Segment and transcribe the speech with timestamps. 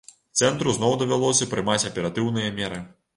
[0.39, 2.81] Цэнтру зноў давялося прымаць аператыўныя меры.